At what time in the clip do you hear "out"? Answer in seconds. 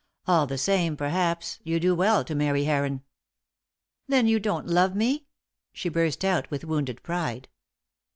6.25-6.49